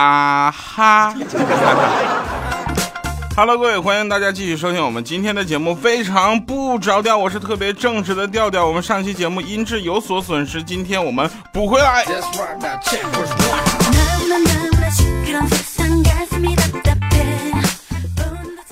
[0.00, 1.14] 啊哈。
[3.36, 8.66] Hello，各位，欢迎大家继续收听我们今天的节目，非常不着调，我是特别正直的调调。
[8.66, 12.02] 我们上期节目音质有所损失，今天我们补回来。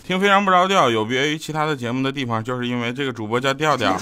[0.03, 3.95] 听非常不着调，有别于其他的节目的地方，就是因为这个主播叫调调。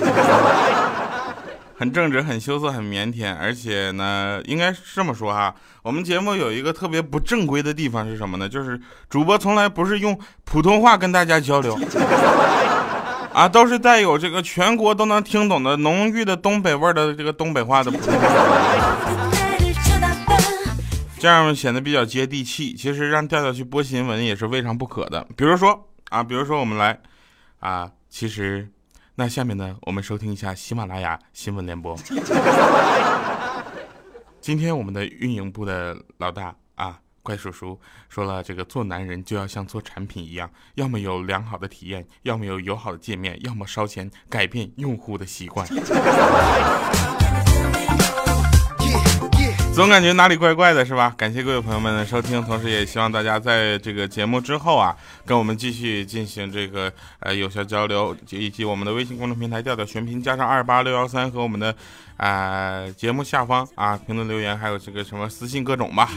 [1.79, 5.55] 很正直，很羞涩，很腼腆，而且呢，应该是这么说哈。
[5.83, 8.49] 我们节目有一个特别不正规的地方是什么呢？
[8.49, 8.81] 就是
[9.11, 11.79] 主播从来不是用普通话跟大家交流，
[13.35, 19.31] 啊，都是带有这个全国都能听懂的浓郁的东北味儿的这个东北话的普通话，
[21.19, 22.73] 这样显得比较接地气。
[22.73, 25.27] 其实让调调去播新闻也是未尝不可的。
[25.37, 26.99] 比如说啊，比如说我们来
[27.61, 28.67] 啊，其实。
[29.19, 31.99] 那下面呢，我们收听一下喜马拉雅新闻联播。
[34.43, 45.67] 今天我们的运营部的老大啊，怪叔叔说了，这个做男人就要像做产品一样，要么有良好的体验，要么有友好的界面，要么烧钱改变用户的习惯。
[49.77, 51.15] 总感觉哪里怪怪的，是吧？
[51.19, 54.97] 感谢各位朋友们的收听，同时也希望大家在这个节目之后啊，
[55.27, 61.75] 跟我们继续进行这个呃有效交流，以及我们的微信公众平台调调全拼加上二八六幺三和我们的
[62.17, 66.09] 啊节目下方啊评论留言，还有这个什么私信各种吧。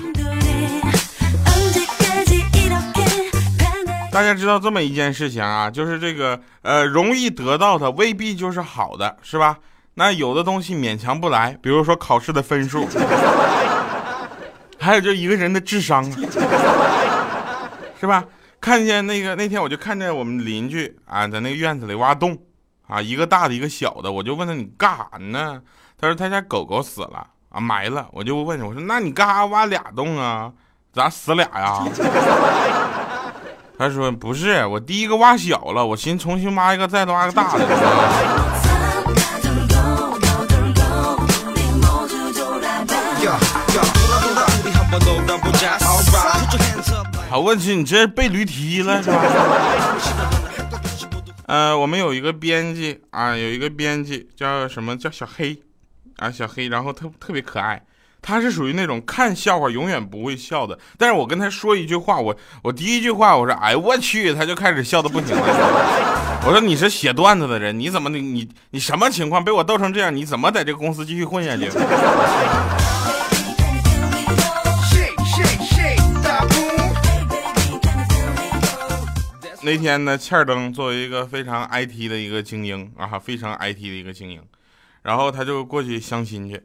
[4.09, 9.57] 大家知道这么一件事情啊，就是这个呃容易得到的未必就是好的，是吧？
[10.00, 12.88] 那有的东西勉强不来，比如说考试的分数，
[14.80, 16.09] 还有就一个人的智商，
[18.00, 18.23] 是吧？
[18.61, 22.38] 看见那个那天我就看见我们邻居啊，在那个院子里挖洞，
[22.88, 25.61] 啊，一个大的一个小的，我就问他你干啥呢？
[26.00, 28.07] 他说他家狗狗死了啊，埋了。
[28.13, 30.50] 我就问我说那你干啥挖俩洞啊？
[30.94, 31.85] 咋死俩呀？
[33.78, 38.48] 他说不是，我第一个挖小了，我寻思重新挖一个，再挖个大的。
[47.29, 49.22] 好，问题你这被驴踢了是吧？
[51.45, 55.62] 呃，我们有一个编辑啊，有一个编辑叫什么叫小黑
[56.17, 57.79] 啊，小黑，然后特特别可爱，
[58.23, 66.41] 他是属于那种看笑话永远不会笑的，但是我跟他说一句话，我我第一句话我说哎我去，他就开始笑的不行了。
[66.46, 70.16] 我说你是写段子的人，你怎么你你你什么情况被我逗成这样？
[70.16, 71.69] 你怎么在这个公司继续混下去？
[79.69, 84.41] 那天呢，欠灯作为一个非常 IT 的一个精英啊，非常 IT 的一个精英，
[85.03, 86.59] 然后他就过去相亲去。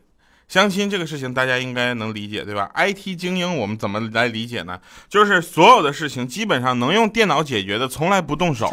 [0.48, 4.80] 相亲这个事情大家应该能理解，对吧？IT 精英我们怎么来理解呢？
[5.06, 8.72] 就是所有的事情基本上能用电脑解决的，从来不动手。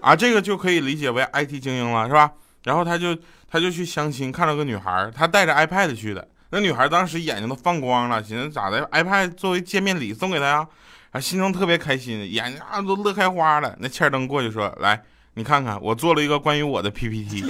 [0.00, 2.32] 啊，这个就可以理解为 IT 精英了，是吧？
[2.64, 3.16] 然后他就
[3.48, 6.26] 他就去相亲，看到个女孩，他带着 iPad 去的。
[6.50, 10.66] 那女孩当时眼睛都放光了，寻思咋的？iPad 作为见面礼送给他呀？
[11.14, 13.72] 啊心中特别开心，眼睛都乐开花了。
[13.78, 15.00] 那欠灯过去说：“来，
[15.34, 17.44] 你看看，我做了一个关于我的 PPT，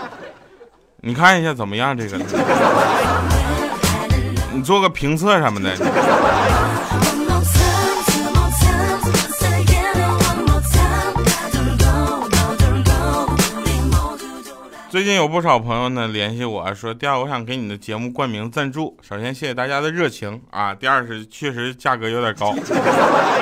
[1.00, 1.96] 你看一下怎么样？
[1.96, 2.18] 这个，
[4.52, 5.74] 你做个评测什么的。”
[14.98, 18.98] 最近有不少朋友呢联系我说，第二我想给你的节目冠名赞助。
[19.00, 22.52] 首先谢谢大家的热情啊，第二是确实价格有点高，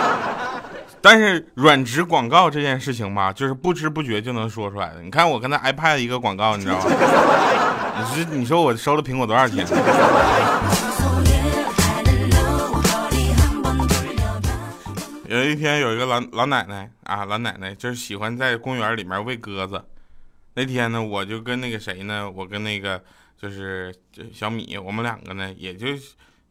[1.01, 5.01] 但是软植广告这件事情吧，就是不知不觉就能说出来的。
[5.01, 6.85] 你看我跟他 iPad 一个广告，你知道吗？
[7.99, 9.67] 你是你说我收了苹果多少钱？
[15.27, 19.83] 有一天有一个老老奶奶啊，老奶奶就是喜欢在公园里面喂鸽子。
[20.59, 22.99] 那天呢，我就跟那个谁呢，我跟那个
[23.39, 23.95] 就是
[24.33, 25.87] 小米，我们两个呢，也就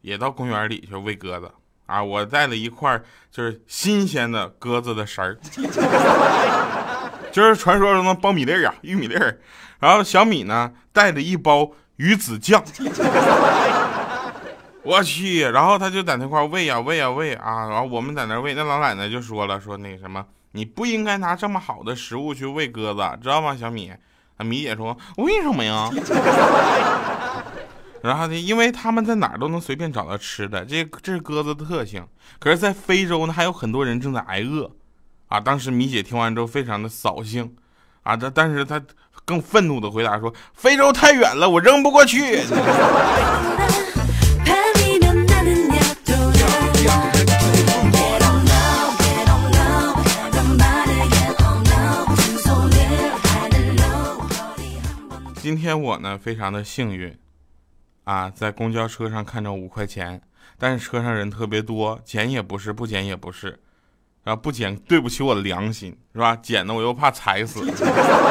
[0.00, 1.50] 也到公园里去喂鸽子
[1.86, 2.00] 啊。
[2.00, 5.36] 我带了一块就是新鲜的鸽子的食儿，
[7.32, 9.40] 就是传说中的苞米粒儿啊，玉米粒儿。
[9.80, 12.64] 然后小米呢带了一包鱼子酱，
[14.84, 20.24] 我去，然后他就在那块喂呀喂呀喂啊，然后我们在那喂，那老奶奶就说了，说那个什么。
[20.56, 23.92] 你不应该拿这么好的食物去喂鸽子，知道吗，小米？
[24.38, 25.90] 啊，米姐说为什么呀？
[28.02, 32.06] 然后呢，因为他们在哪儿都能随便找到吃的，这这是鸽子的特性。
[32.38, 34.70] 可是，在非洲呢，还有很多人正在挨饿。
[35.28, 37.54] 啊，当时米姐听完之后非常的扫兴，
[38.02, 38.80] 啊，但但是她
[39.24, 42.40] 更愤怒的回答说：非洲太远了，我扔不过去。
[55.46, 57.16] 今天我呢非常的幸运，
[58.02, 60.20] 啊，在公交车上看着五块钱，
[60.58, 63.56] 但是车上人特别多，捡也不是，不捡也不是，
[64.24, 66.34] 然后不捡对不起我的良心，是吧？
[66.42, 67.64] 捡的我又怕踩死。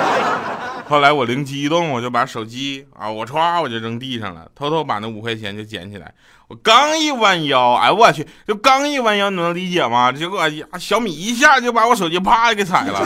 [0.90, 6.14] 后来我灵机一动，我就把手机啊，我歘我就扔地上了，偷偷把那五块钱就捡起来。
[6.50, 10.12] 我刚一弯腰，哎我去，就刚一弯腰，你能理解吗？
[10.12, 10.42] 结果
[10.78, 13.00] 小米一下就把我手机啪给踩了，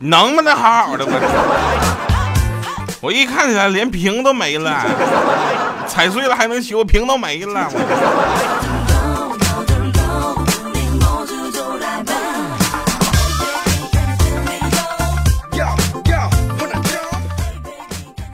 [0.00, 2.07] 能不能好好的我？
[3.00, 4.84] 我一看起来连屏都没了，
[5.86, 7.70] 踩碎了还能修，屏都没了。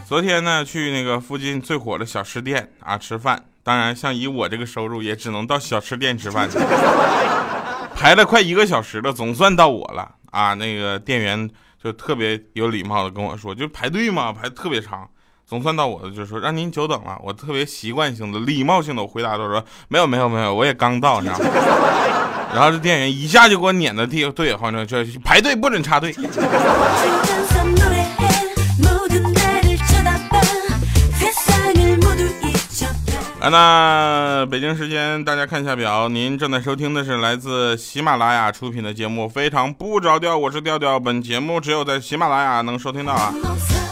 [0.07, 3.43] 昨天呢，去那个附近最火的小吃店啊吃饭。
[3.63, 6.59] 当然，像以我这个收入，也只能到小吃店吃饭去。
[7.95, 10.55] 排了快一个小时了，总算到我了啊！
[10.55, 11.51] 那个店员
[11.85, 15.07] 就特别有礼貌的跟我说：“就排队嘛，排特别长。”
[15.47, 17.21] 总算到我了，就说让您久等了。
[17.23, 21.45] 我特别习惯性的、礼貌性的回答他说：“没有，没有，没有，我也刚到，你知道吗？”
[22.55, 26.11] 然后这店员一下就给我撵到地对后头，就排队不准插队。
[33.45, 40.99] 啊，那北京时间，大家看一下表，您正在收听的是来自喜马拉雅出品的节目《非常不着调》，我是调调。
[40.99, 43.35] 本节目只有在喜马拉雅能收听到啊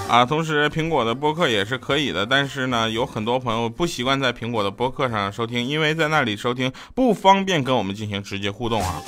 [0.09, 9.03] 啊，同时苹果的播客也是可以的，但是呢，有很多朋友不习惯在苹果的播客上收听，因为在那里收听不方便跟我们进行直接互动啊。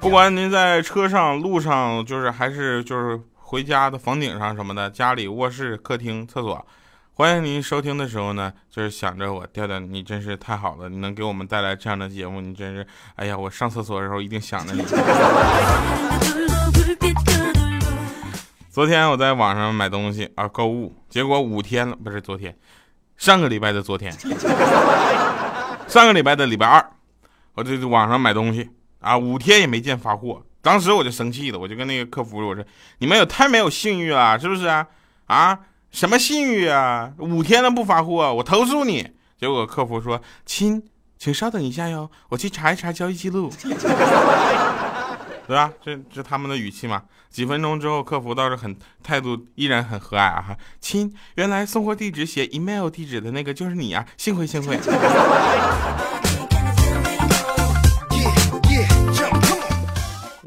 [0.00, 6.66] 不管您在车上、路上，就是还是就是回家的房顶上什么的，家里卧室、客厅、厕所。
[7.18, 12.86] 欢迎您收听的时候呢，就是想着我调调，你真是太好了，你能给我们带来这样的节目，你真是，
[13.16, 14.82] 哎呀，我上厕所的时候一定想着你。
[18.70, 22.56] 昨天我在网上买东西啊，购物，结果五天了，不是昨天，
[23.16, 24.12] 上个礼拜的昨天，
[25.88, 26.90] 上个礼拜的礼拜二，
[27.54, 32.64] 我这网上买东西啊，五天也没见发货，当时我就生气了，我就跟那个客服我说，
[32.98, 34.86] 你们也太没有信誉了，是不是啊？
[35.26, 35.58] 啊？
[35.90, 37.12] 什么信誉啊！
[37.18, 39.10] 五天了不发货，我投诉你。
[39.40, 40.82] 结果客服说：“亲，
[41.18, 43.50] 请稍等一下哟，我去查一查交易记录。
[45.48, 45.72] ”对吧？
[45.82, 47.02] 这这他们的语气嘛。
[47.30, 50.42] 几分钟之后，客服倒是很态度依然很和蔼啊。
[50.42, 54.78] 哈，亲，原来送货地址写 email 地址的那个就是你啊，幸会幸会。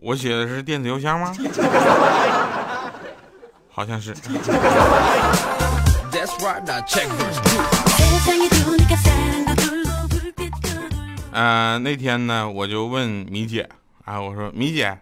[0.03, 1.33] 我写的是电子邮箱吗？
[3.71, 4.13] 好像是。
[11.31, 13.69] 嗯，那天呢，我就问米姐
[14.03, 14.99] 啊，我说米姐，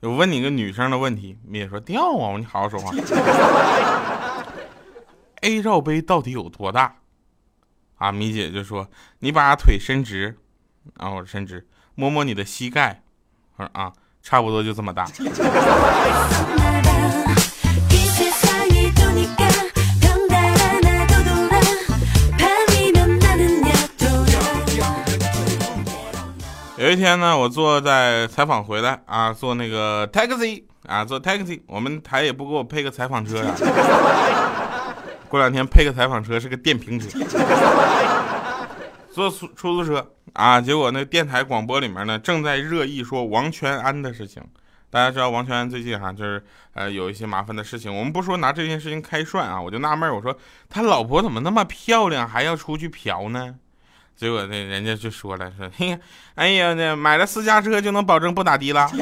[0.00, 1.36] 我问你个女生的问题。
[1.44, 2.94] 米姐说掉啊，我说你好好说话。
[5.42, 6.94] A 罩杯到底有多大？
[7.96, 8.88] 啊，米姐就说
[9.18, 10.38] 你把腿伸直，
[10.96, 13.02] 啊我伸直，摸摸你的膝盖，
[13.56, 15.04] 我说啊，差不多就这么大。
[26.84, 33.54] 有一天呢，我坐在采访回来啊，坐那个 taxi 啊，坐 taxi，我们台也不给我配个采访车呀。
[35.30, 37.08] 过两天配个采访车是个电瓶车。
[39.10, 44.42] 坐出出租车啊，结果那电台广播里面呢正在热议说王全安的事情。
[44.90, 50.36] 大家知道王全安最近哈就是呃有一些麻烦的事情，我们不说拿这件事情开涮啊，我就纳闷，我说
[50.68, 53.54] 他老婆怎么那么漂亮，还要出去嫖呢？
[54.16, 55.98] 结果那人家就说了，说嘿，
[56.36, 58.90] 哎呀，那买了私家车就能保证不打的了。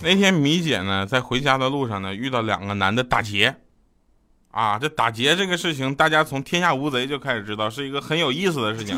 [0.00, 3.54] 那天米姐呢在回家的路上呢遇到两个男的打劫，
[4.50, 8.96] 啊，这打劫这个事情，大家从《天下无贼》就开始知道是一个很有意思的事情。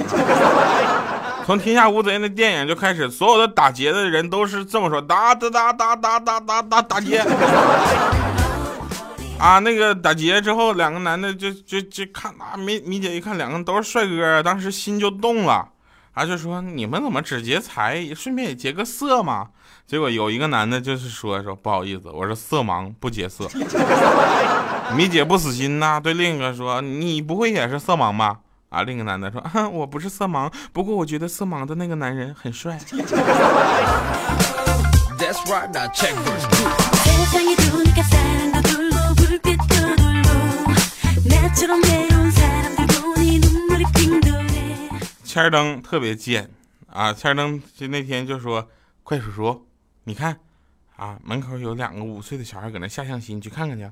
[1.44, 7.18] 从《天下无贼》那电影就开始，所有的打劫的人都是这么说：打打打打打打打打打劫。
[9.38, 15.68] 啊，那个打劫之后，两个男的就就就看啊，米米姐一看两个都是帅哥，当时心就动了，
[16.14, 19.48] 啊，就说你们怎么只劫财，顺便也劫个色嘛？
[19.86, 23.46] 结果有一个男的就是说说不好意思，我是色盲，不劫色。
[24.96, 28.38] 米姐不死心呐，对另一个说：你不会也是色盲吧？
[28.74, 28.82] 啊！
[28.82, 32.76] 另一个男的说啊：“我不是色盲，不过我觉得色盲的那个男人很帅。”
[45.24, 46.50] 千儿登特别贱
[46.90, 47.12] 啊！
[47.12, 48.68] 千儿登就那天就说
[49.04, 49.68] ：“怪叔叔，
[50.02, 50.40] 你看
[50.96, 53.88] 啊，门口有两个五岁的小孩搁那下象棋，你去看看去。”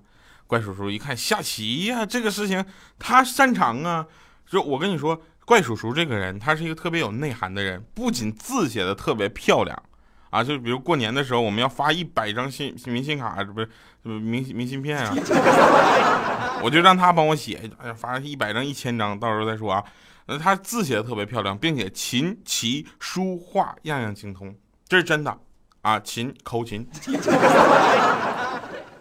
[0.49, 2.65] 怪叔叔一看下棋呀，这个事情
[2.99, 4.07] 他擅长啊。
[4.47, 9.83] 就我跟你说，怪叔叔这个人，他是一个特别有内涵的人，不仅字写的特别漂亮
[10.31, 13.69] 啊，就比如过年的时候，我们要发一百张信明信卡，这不是
[14.05, 15.15] 明明信片啊，
[16.63, 19.83] 我就让他帮我写，哎呀，发一百张、一千张，到时候再说啊。
[20.27, 24.55] 那他字写的特别漂亮，并且琴棋书画样样精通，
[24.87, 25.37] 这是真的
[25.81, 25.99] 啊！
[25.99, 26.89] 琴口琴，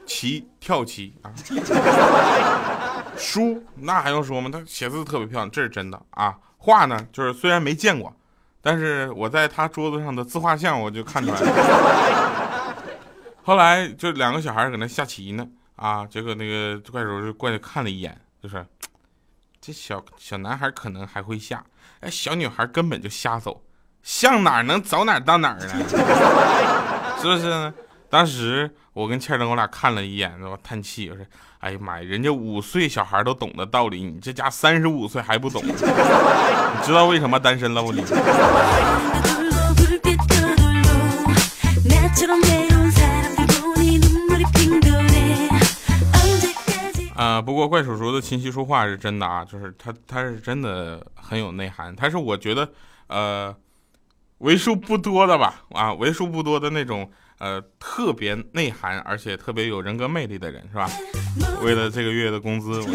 [0.08, 1.32] 棋跳棋啊，
[3.22, 4.50] 书那还用说吗？
[4.52, 6.36] 他写字特别漂亮，这是真的啊！
[6.58, 8.14] 画呢，就是虽然没见过，
[8.62, 12.76] 但是我在他桌子上的自画像我就看出来了。
[13.44, 18.66] 后来就两个小孩搁那下棋呢，啊，结果那个怪叔就过去看了一眼，就是。
[19.64, 21.64] 这小小男孩可能还会下，
[22.00, 23.62] 哎，小女孩根本就瞎走，
[24.02, 25.74] 向哪能走哪到哪儿呢？
[27.22, 27.74] 是不是？
[28.12, 31.26] 当时我跟倩儿灯我俩看了一眼，我叹气，我说
[31.60, 35.64] ：“哎呀妈呀，人家五岁小孩都懂的道理，你这家三十五岁还不懂？
[35.66, 35.72] 你
[36.84, 37.94] 知道为什么单身了不？
[37.94, 38.04] 你？”
[47.16, 52.70] 啊， 不过怪叔叔的琴棋书画是真的啊，就是他他是真的很有内涵，他是我觉得
[53.08, 53.56] 呃
[54.40, 57.10] 为数不多的吧啊，为数不多的那种
[57.42, 60.88] 呃特别内涵而且特别有人格魅力的人是吧？
[61.66, 62.80] 为了这个月的工资，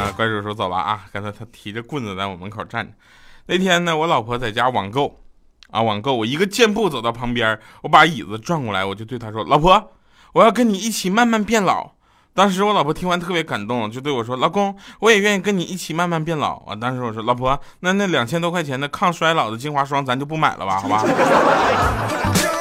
[0.00, 2.92] 啊，怪叔叔走了啊，刚才他提着棍子在我门口站着。
[3.44, 5.20] 那天呢，我老婆在家网购
[5.70, 9.92] 啊，网购，我一个箭步走到旁边，我把椅子转过来，我就对她说，老婆。
[10.32, 11.97] 我要跟你一起慢慢变老。
[12.38, 21.02] 当时我老婆听完特别感动，就对我说：“老公，我也愿意跟你一起慢慢变老啊。”当时我说：“老婆，那那两千多块钱的抗衰老的精华霜，咱就不买了吧，好吧？”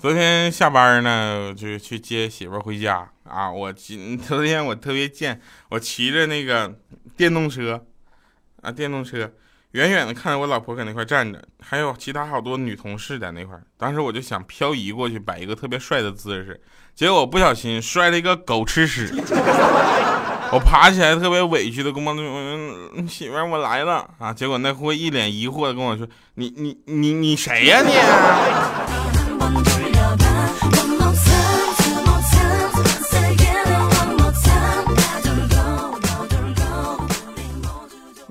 [0.00, 3.50] 昨天下班呢，就去接媳妇回家啊。
[3.50, 5.40] 我今昨天我特别贱，
[5.70, 6.72] 我骑着那个
[7.16, 7.84] 电动车
[8.62, 9.28] 啊，电动车
[9.72, 13.58] 远远的看着我老婆搁那块站着，还有其他好多女同事在那块。
[13.76, 16.60] 当时我就想漂移过去，摆一个特别帅的姿势，
[16.94, 19.12] 结果我不小心摔了一个狗吃屎。
[20.52, 22.14] 我爬起来特别委屈的跟我
[23.08, 24.32] 媳妇我来了啊。
[24.32, 27.92] 结果那货一脸疑惑的跟我说：“你你你你谁呀你？”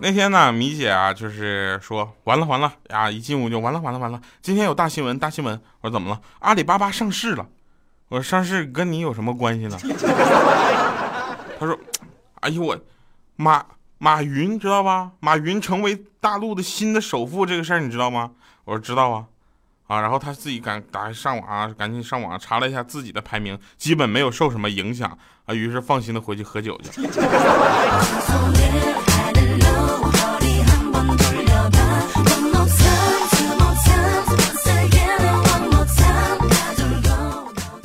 [0.08, 4.22] 那天呢，米姐啊，就是说完了完了呀，一进屋就完了完了完了。
[4.42, 5.54] 今天有大新闻，大新闻！
[5.82, 6.22] 我说怎么了？
[6.40, 7.46] 阿里巴巴上市了。
[8.08, 9.78] 我说上市跟你有什么关系呢？
[11.60, 11.78] 他说，
[12.40, 12.80] 哎呦我，
[13.36, 13.66] 马
[13.98, 15.12] 马云知道吧？
[15.20, 18.32] 马云成为大陆的新的首富这个事儿你知道吗？
[18.64, 19.26] 我说知道啊，
[19.88, 27.06] 啊，然后他自己赶打上网啊，赶紧上网查了一下自己的排名，基本没有受什么影响啊，于是放心的回去喝酒去。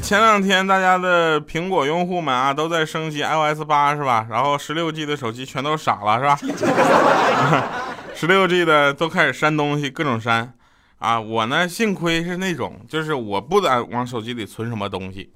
[0.02, 4.26] 前两天大家的苹果用户们啊，都在升级 iOS 八是吧？
[4.28, 7.72] 然后十六 G 的手机全都傻了是吧？
[8.14, 10.52] 十六 G 的都开始删东西，各种删
[10.98, 11.18] 啊！
[11.18, 15.32] 我呢，幸亏是那种，就是我不敢往手机里存什么东西，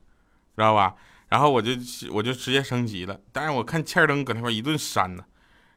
[0.56, 0.94] 知道吧？
[1.28, 1.70] 然后我就
[2.12, 3.18] 我就直接升级了。
[3.32, 5.24] 但是我看欠灯搁那块一顿删呢，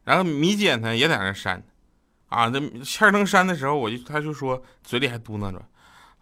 [0.03, 1.63] 然后米姐呢也在那删，
[2.27, 5.63] 啊，那欠灯删的时候，我就他就说嘴里还嘟囔着。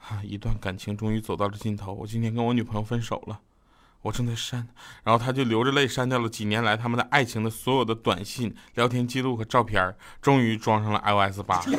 [0.09, 1.91] 啊，一段感情终于走到了尽头。
[1.91, 3.39] 我今天跟我女朋友分手了，
[4.03, 4.65] 我正在删，
[5.03, 11.61] 然后他就流着泪删掉了几年来他们的爱情的所有的短信、聊天记录和照片，终于装上了 iOS 八。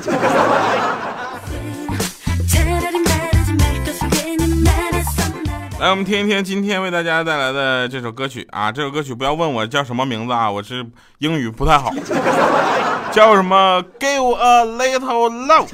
[5.80, 10.84] 来，我们听一听今天为大家带来的这首歌曲啊，这首歌曲不要问我叫什么名字啊，我是
[11.18, 11.94] 英语不太好，
[13.10, 15.68] 叫什么？Give a little love。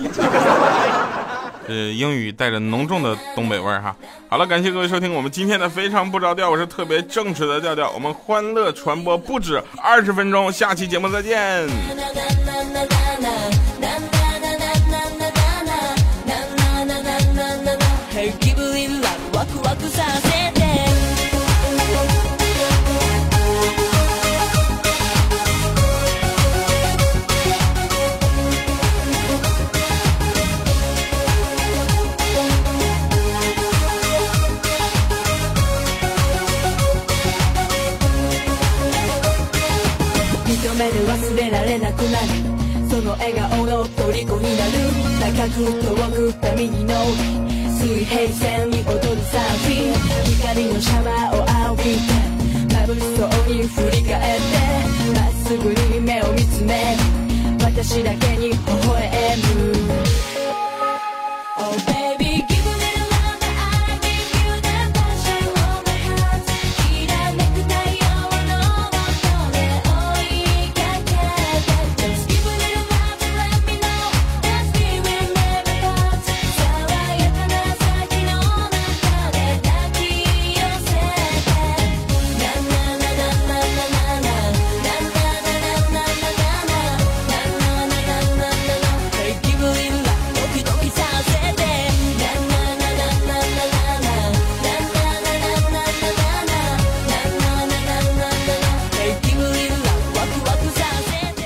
[1.69, 3.95] 呃，英语带着浓重的东北味儿哈。
[4.29, 7.91] 好了，感谢各位收听我们今天的非常不着调，我是特别正直的调调。
[7.93, 11.69] 我们欢乐传播不止二十分钟，下期节目再见。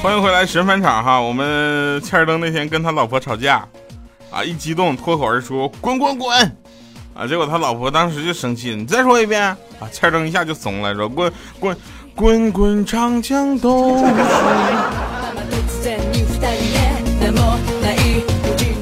[0.00, 1.20] 欢迎回来神返场哈！
[1.20, 3.66] 我们欠儿登那天跟他老婆吵架，
[4.30, 6.56] 啊，一激动脱口而出“滚滚滚”，
[7.14, 9.56] 啊，结果他老婆当时就生气，你再说一遍啊！
[9.92, 11.76] 欠儿登一下就怂了，说“滚滚
[12.14, 14.04] 滚滚长江东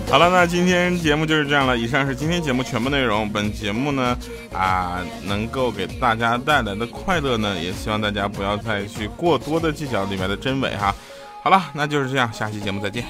[0.09, 1.77] 好了，那今天节目就是这样了。
[1.77, 3.29] 以上是今天节目全部内容。
[3.29, 4.17] 本节目呢，
[4.53, 10.95] 啊，能够给大家带来的快乐呢，也希望大家不要再去过多的计较里面的真伪哈。
[11.42, 13.05] 好了，那就是这样，下期节目再见。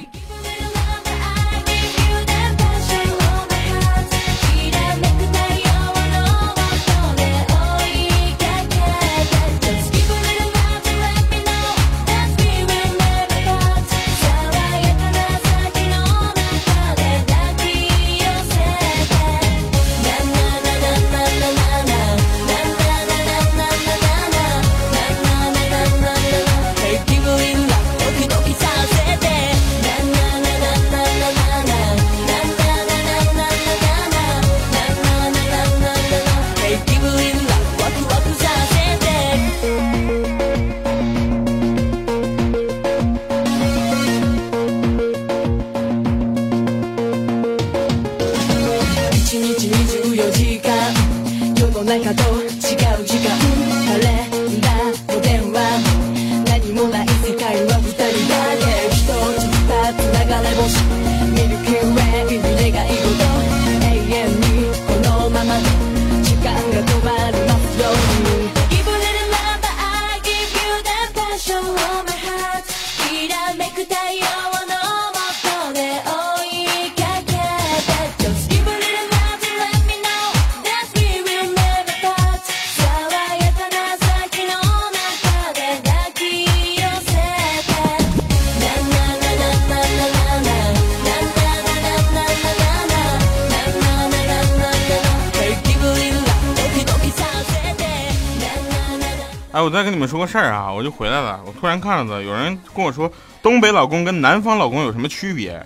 [99.67, 101.41] 我再跟你们说个事儿啊，我就回来了。
[101.45, 103.11] 我突然看到有人跟我说，
[103.43, 105.61] 东北老公跟南方老公有什么区别？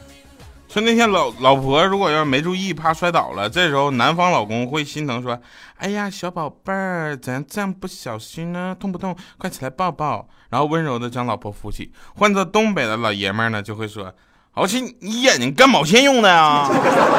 [0.70, 5.38] 说那天老老婆如果要是没注意，怕摔倒了，这时候南方老公会心疼说
[5.76, 8.74] ：“哎呀，小宝贝儿，怎样这样不小心呢？
[8.80, 9.14] 痛不痛？
[9.36, 11.92] 快起来抱抱。”然后温柔的将老婆扶起。
[12.14, 14.10] 换做东北的老爷们儿呢，就会说
[14.50, 16.66] ：“好气，你眼睛干毛线用的呀？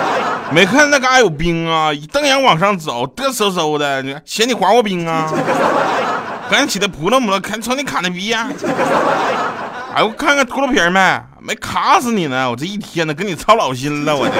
[0.51, 1.93] 没看那嘎有冰啊？
[1.93, 5.31] 一瞪眼往上走，嘚嗖嗖的，你嫌你滑过冰啊？”
[6.51, 8.51] 赶紧起来扑棱扑棱，看瞅你卡那逼样！
[9.95, 10.99] 哎，我看看秃噜皮儿没？
[11.39, 12.51] 没卡死你呢！
[12.51, 14.33] 我这一天呢，跟你操老心了，我这。